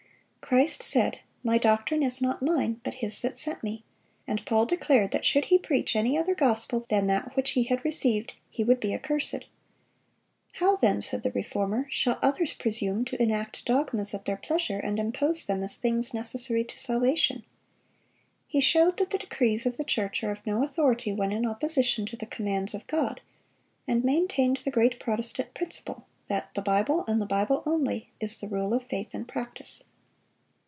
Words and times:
Christ 0.41 0.83
said, 0.83 1.19
"My 1.45 1.57
doctrine 1.57 2.03
is 2.03 2.21
not 2.21 2.41
Mine, 2.41 2.81
but 2.83 2.95
His 2.95 3.21
that 3.21 3.37
sent 3.37 3.63
Me;"(357) 3.63 3.83
and 4.27 4.45
Paul 4.45 4.65
declared 4.65 5.11
that 5.11 5.23
should 5.23 5.45
he 5.45 5.57
preach 5.57 5.95
any 5.95 6.17
other 6.17 6.35
gospel 6.35 6.83
than 6.89 7.07
that 7.07 7.37
which 7.37 7.51
he 7.51 7.63
had 7.63 7.85
received, 7.85 8.33
he 8.49 8.61
would 8.61 8.81
be 8.81 8.93
accursed.(358) 8.93 9.45
"How, 10.59 10.75
then," 10.75 10.99
said 10.99 11.23
the 11.23 11.31
Reformer, 11.31 11.87
"shall 11.89 12.19
others 12.21 12.53
presume 12.53 13.05
to 13.05 13.21
enact 13.21 13.63
dogmas 13.63 14.13
at 14.13 14.25
their 14.25 14.35
pleasure, 14.35 14.77
and 14.77 14.99
impose 14.99 15.45
them 15.45 15.63
as 15.63 15.77
things 15.77 16.13
necessary 16.13 16.65
to 16.65 16.77
salvation?"(359) 16.77 17.45
He 18.49 18.59
showed 18.59 18.97
that 18.97 19.11
the 19.11 19.19
decrees 19.19 19.65
of 19.65 19.77
the 19.77 19.85
church 19.85 20.21
are 20.21 20.31
of 20.31 20.45
no 20.45 20.61
authority 20.65 21.13
when 21.13 21.31
in 21.31 21.45
opposition 21.45 22.05
to 22.07 22.17
the 22.17 22.25
commands 22.25 22.73
of 22.73 22.85
God, 22.87 23.21
and 23.87 24.03
maintained 24.03 24.57
the 24.57 24.71
great 24.71 24.99
Protestant 24.99 25.53
principle, 25.53 26.07
that 26.27 26.53
"the 26.55 26.61
Bible 26.61 27.05
and 27.07 27.21
the 27.21 27.25
Bible 27.25 27.63
only," 27.65 28.09
is 28.19 28.41
the 28.41 28.49
rule 28.49 28.73
of 28.73 28.83
faith 28.83 29.13
and 29.13 29.25
practice. 29.25 29.85